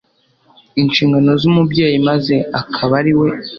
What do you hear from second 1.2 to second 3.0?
zumubyeyi maze akaba